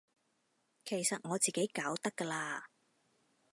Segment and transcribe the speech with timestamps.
[0.83, 2.63] 其實我自己搞得㗎喇